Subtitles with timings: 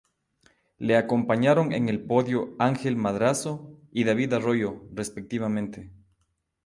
[0.79, 5.93] Le acompañaron en el podio Ángel Madrazo y David Arroyo, respectivamente.